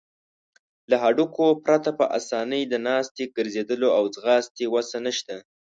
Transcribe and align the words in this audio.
له 0.89 0.95
هډوکو 1.03 1.45
پرته 1.65 1.89
په 1.99 2.05
آسانۍ 2.17 2.61
د 2.67 2.73
ناستې، 2.87 3.23
ګرځیدلو 3.37 3.87
او 3.97 4.03
ځغاستې 4.15 4.63
وسه 4.73 4.97
نشته. 5.05 5.35